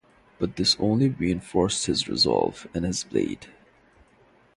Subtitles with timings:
[0.39, 3.45] But this only reinforced his resolve and his blade.